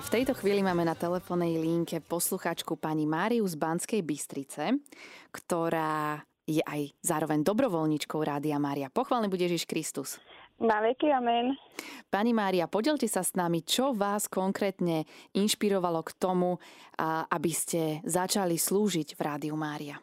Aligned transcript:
V 0.00 0.18
tejto 0.18 0.32
chvíli 0.32 0.64
máme 0.64 0.82
na 0.82 0.96
telefónnej 0.98 1.60
linke 1.60 2.00
posluchačku 2.02 2.74
pani 2.80 3.06
Máriu 3.06 3.46
z 3.46 3.54
Banskej 3.54 4.02
Bystrice, 4.02 4.80
ktorá 5.30 6.18
je 6.48 6.64
aj 6.64 6.96
zároveň 7.04 7.46
dobrovoľničkou 7.46 8.18
Rádia 8.18 8.58
Mária. 8.58 8.90
Pochválny 8.90 9.30
bude 9.30 9.46
Ježiš 9.46 9.68
Kristus. 9.70 10.18
Na 10.58 10.82
veky 10.82 11.14
amen. 11.14 11.54
Pani 12.10 12.34
Mária, 12.34 12.66
podelte 12.66 13.06
sa 13.06 13.22
s 13.22 13.38
nami, 13.38 13.62
čo 13.62 13.94
vás 13.94 14.26
konkrétne 14.26 15.06
inšpirovalo 15.36 16.02
k 16.02 16.10
tomu, 16.18 16.58
aby 17.30 17.52
ste 17.54 18.02
začali 18.02 18.58
slúžiť 18.58 19.14
v 19.14 19.20
Rádiu 19.20 19.54
Mária. 19.54 20.00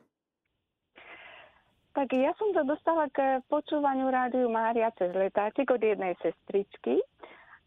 Tak 1.97 2.13
ja 2.13 2.31
som 2.37 2.53
to 2.55 2.63
dostala 2.63 3.09
k 3.11 3.43
počúvaniu 3.51 4.07
Rádiu 4.07 4.47
Mária 4.47 4.93
cez 4.95 5.11
letáčik 5.11 5.67
od 5.67 5.81
jednej 5.83 6.15
sestričky. 6.23 7.01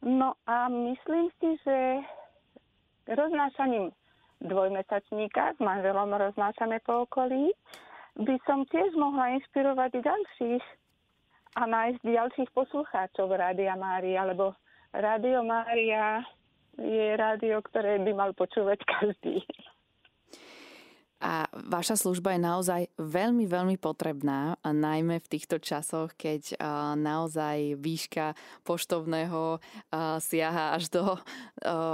No 0.00 0.40
a 0.48 0.72
myslím 0.72 1.28
si, 1.36 1.60
že 1.60 1.76
roznášaním 3.08 3.92
dvojmesačníka, 4.40 5.56
s 5.56 5.60
manželom 5.60 6.16
roznášame 6.16 6.80
po 6.84 7.04
okolí, 7.04 7.52
by 8.16 8.36
som 8.48 8.64
tiež 8.68 8.96
mohla 8.96 9.36
inšpirovať 9.36 10.00
ďalších 10.00 10.64
a 11.60 11.62
nájsť 11.68 12.00
ďalších 12.04 12.50
poslucháčov 12.56 13.30
Rádia 13.32 13.76
Mária, 13.76 14.24
lebo 14.24 14.56
Rádio 14.90 15.44
Mária 15.44 16.24
je 16.80 17.14
rádio, 17.14 17.60
ktoré 17.68 18.00
by 18.00 18.12
mal 18.16 18.30
počúvať 18.32 18.80
každý. 18.88 19.44
A 21.20 21.44
vaša 21.52 22.00
služba 22.00 22.32
je 22.32 22.40
naozaj 22.40 22.82
veľmi, 22.96 23.44
veľmi 23.44 23.76
potrebná, 23.76 24.56
najmä 24.64 25.20
v 25.20 25.30
týchto 25.30 25.60
časoch, 25.60 26.16
keď 26.16 26.56
naozaj 26.96 27.76
výška 27.76 28.32
poštovného 28.64 29.60
siaha 30.16 30.80
až 30.80 30.88
do 30.88 31.20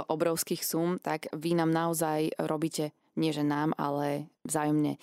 obrovských 0.07 0.63
sum, 0.63 0.95
tak 0.95 1.27
vy 1.35 1.59
nám 1.59 1.75
naozaj 1.75 2.39
robíte, 2.39 2.95
nie 3.19 3.35
že 3.35 3.43
nám, 3.43 3.75
ale 3.75 4.31
vzájomne. 4.47 4.95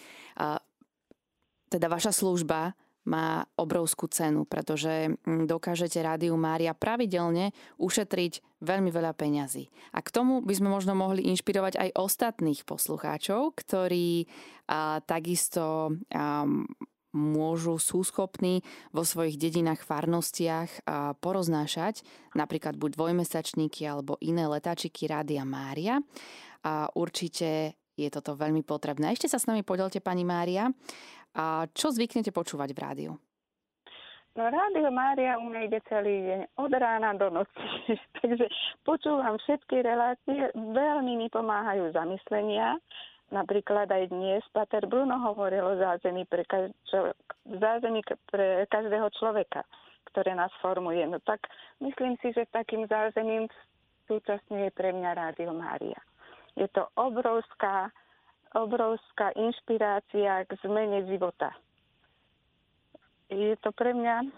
Teda 1.69 1.87
vaša 1.93 2.17
služba 2.17 2.73
má 3.05 3.45
obrovskú 3.61 4.09
cenu, 4.09 4.49
pretože 4.49 5.13
mm, 5.13 5.45
dokážete 5.45 6.01
Rádiu 6.01 6.37
Mária 6.41 6.73
pravidelne 6.73 7.53
ušetriť 7.77 8.63
veľmi 8.65 8.89
veľa 8.89 9.13
peňazí. 9.13 9.69
A 9.93 10.01
k 10.01 10.09
tomu 10.09 10.41
by 10.41 10.55
sme 10.57 10.73
možno 10.73 10.97
mohli 10.97 11.29
inšpirovať 11.29 11.77
aj 11.77 11.91
ostatných 12.01 12.65
poslucháčov, 12.65 13.53
ktorí 13.61 14.25
a, 14.69 15.05
takisto 15.05 15.93
a, 16.13 16.49
môžu, 17.15 17.79
sú 17.79 18.03
schopní 18.03 18.67
vo 18.91 19.07
svojich 19.07 19.39
dedinách, 19.39 19.87
farnostiach 19.87 20.83
poroznášať 21.23 22.03
napríklad 22.35 22.75
buď 22.75 22.99
dvojmesačníky 22.99 23.87
alebo 23.87 24.19
iné 24.19 24.51
letáčiky 24.51 25.07
Rádia 25.07 25.47
Mária. 25.47 26.03
A 26.67 26.91
určite 26.99 27.79
je 27.95 28.09
toto 28.11 28.35
veľmi 28.35 28.67
potrebné. 28.67 29.15
Ešte 29.15 29.31
sa 29.31 29.39
s 29.39 29.47
nami 29.47 29.63
podelte, 29.63 30.03
pani 30.03 30.27
Mária, 30.27 30.71
a 31.35 31.67
čo 31.75 31.91
zvyknete 31.91 32.31
počúvať 32.31 32.71
v 32.75 32.83
rádiu? 32.83 33.13
No 34.35 34.51
Rádio 34.51 34.91
Mária 34.91 35.39
u 35.39 35.47
mňa 35.47 35.61
ide 35.71 35.79
celý 35.87 36.27
deň, 36.27 36.41
od 36.59 36.73
rána 36.75 37.15
do 37.15 37.31
noci. 37.31 37.55
Takže 38.19 38.51
počúvam 38.83 39.39
všetky 39.39 39.79
relácie, 39.87 40.51
veľmi 40.55 41.15
mi 41.15 41.31
pomáhajú 41.31 41.95
zamyslenia. 41.95 42.83
Napríklad 43.31 43.87
aj 43.91 44.11
dnes 44.11 44.43
Pater 44.51 44.91
Bruno 44.91 45.23
hovoril 45.23 45.63
o 45.63 45.79
zázemí 45.79 46.27
pre, 46.27 46.43
každ- 46.51 46.75
zázemí 47.47 48.03
pre 48.27 48.67
každého 48.67 49.07
človeka, 49.15 49.63
ktoré 50.11 50.35
nás 50.35 50.51
formuje. 50.59 51.07
No 51.07 51.23
tak 51.23 51.47
myslím 51.79 52.19
si, 52.19 52.35
že 52.35 52.51
takým 52.51 52.91
zázemím 52.91 53.47
súčasne 54.11 54.67
je 54.67 54.71
pre 54.75 54.91
mňa 54.91 55.11
Rádio 55.15 55.55
Mária. 55.55 55.99
Je 56.55 56.69
to 56.71 56.87
obrovská 56.95 57.91
obrovská 58.55 59.35
inšpirácia 59.35 60.47
k 60.47 60.51
zmene 60.63 61.03
života. 61.11 61.51
Je 63.27 63.59
to 63.59 63.75
pre 63.75 63.91
mňa, 63.91 64.31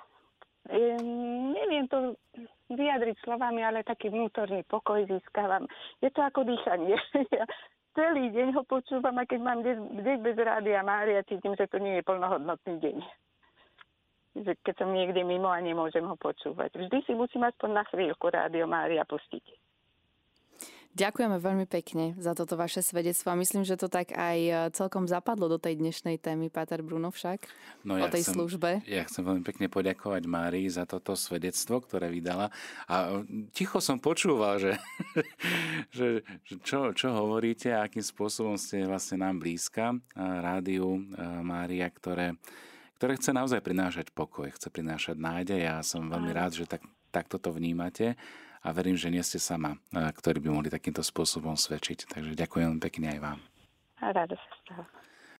je, 0.72 0.90
neviem 1.52 1.84
to 1.86 2.16
vyjadriť 2.72 3.16
slovami, 3.20 3.60
ale 3.60 3.84
taký 3.84 4.08
vnútorný 4.08 4.64
pokoj 4.64 5.04
získavam. 5.04 5.68
Je 6.00 6.08
to 6.10 6.24
ako 6.24 6.48
dýchanie. 6.48 6.96
ja 7.36 7.44
celý 7.92 8.32
deň 8.32 8.56
ho 8.56 8.62
počúvam 8.64 9.20
a 9.20 9.28
keď 9.28 9.40
mám 9.44 9.60
deň 9.60 10.16
bez 10.24 10.36
rádia 10.40 10.80
Mária, 10.80 11.26
cítim, 11.28 11.52
že 11.52 11.68
to 11.68 11.76
nie 11.76 12.00
je 12.00 12.06
plnohodnotný 12.08 12.80
deň. 12.80 12.96
Že 14.36 14.52
keď 14.64 14.74
som 14.80 14.92
niekde 14.96 15.24
mimo 15.24 15.48
a 15.52 15.60
nemôžem 15.60 16.04
ho 16.04 16.16
počúvať. 16.16 16.72
Vždy 16.72 16.98
si 17.04 17.12
musím 17.12 17.44
aspoň 17.44 17.70
na 17.72 17.84
chvíľku 17.88 18.32
rádio 18.32 18.64
Mária 18.64 19.04
pustiť. 19.04 19.65
Ďakujeme 20.96 21.36
veľmi 21.36 21.66
pekne 21.68 22.16
za 22.16 22.32
toto 22.32 22.56
vaše 22.56 22.80
svedectvo 22.80 23.28
a 23.28 23.36
myslím, 23.36 23.68
že 23.68 23.76
to 23.76 23.92
tak 23.92 24.16
aj 24.16 24.38
e, 24.40 24.52
celkom 24.72 25.04
zapadlo 25.04 25.44
do 25.44 25.60
tej 25.60 25.76
dnešnej 25.76 26.16
témy, 26.16 26.48
Páter 26.48 26.80
Bruno 26.80 27.12
však, 27.12 27.44
no, 27.84 28.00
ja 28.00 28.08
o 28.08 28.12
tej 28.12 28.24
chcem, 28.24 28.32
službe. 28.32 28.80
Ja 28.88 29.04
chcem 29.04 29.20
veľmi 29.20 29.44
pekne 29.44 29.68
poďakovať 29.68 30.24
Márii 30.24 30.64
za 30.72 30.88
toto 30.88 31.12
svedectvo, 31.12 31.84
ktoré 31.84 32.08
vydala. 32.08 32.48
A 32.88 33.12
e, 33.28 33.44
ticho 33.52 33.76
som 33.76 34.00
počúval, 34.00 34.56
že, 34.56 34.72
že, 35.96 36.24
že 36.48 36.54
čo, 36.64 36.96
čo 36.96 37.12
hovoríte 37.12 37.76
a 37.76 37.84
akým 37.84 38.00
spôsobom 38.00 38.56
ste 38.56 38.88
vlastne 38.88 39.20
nám 39.20 39.36
blízka. 39.36 39.92
Rádiu 40.16 40.96
e, 40.96 41.00
Mária, 41.44 41.92
ktoré, 41.92 42.40
ktoré 42.96 43.20
chce 43.20 43.36
naozaj 43.36 43.60
prinášať 43.60 44.16
pokoj, 44.16 44.48
chce 44.48 44.72
prinášať 44.72 45.20
nádej. 45.20 45.60
A 45.60 45.76
ja 45.76 45.84
som 45.84 46.08
veľmi 46.08 46.32
rád, 46.32 46.56
že 46.56 46.64
tak, 46.64 46.80
takto 47.12 47.36
to 47.36 47.52
vnímate 47.52 48.16
a 48.66 48.74
verím, 48.74 48.98
že 48.98 49.06
nie 49.14 49.22
ste 49.22 49.38
sama, 49.38 49.78
ktorí 49.94 50.42
by 50.42 50.50
mohli 50.50 50.66
takýmto 50.66 51.06
spôsobom 51.06 51.54
svedčiť. 51.54 52.10
Takže 52.10 52.34
ďakujem 52.34 52.82
pekne 52.82 53.14
aj 53.14 53.18
vám. 53.22 53.38
Rada 54.02 54.34
sa 54.34 54.56
toho. 54.66 54.82